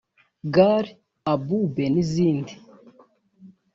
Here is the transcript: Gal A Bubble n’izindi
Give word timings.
Gal 0.55 0.85
A 1.31 1.33
Bubble 1.45 1.85
n’izindi 1.93 2.53